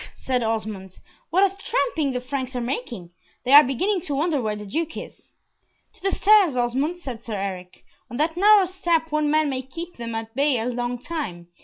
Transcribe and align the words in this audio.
said 0.15 0.41
Osmond, 0.41 0.99
"what 1.29 1.43
a 1.51 1.55
tramping 1.63 2.11
the 2.11 2.19
Franks 2.19 2.55
are 2.55 2.59
making. 2.59 3.11
They 3.45 3.51
are 3.53 3.63
beginning 3.63 4.01
to 4.07 4.15
wonder 4.15 4.41
where 4.41 4.55
the 4.55 4.65
Duke 4.65 4.97
is." 4.97 5.31
"To 5.93 6.01
the 6.01 6.11
stairs, 6.15 6.55
Osmond," 6.55 6.97
said 7.01 7.23
Sir 7.23 7.35
Eric. 7.35 7.83
"On 8.09 8.17
that 8.17 8.35
narrow 8.35 8.65
step 8.65 9.11
one 9.11 9.29
man 9.29 9.47
may 9.47 9.61
keep 9.61 9.97
them 9.97 10.15
at 10.15 10.33
bay 10.33 10.57
a 10.57 10.65
long 10.65 10.97
time. 10.97 11.49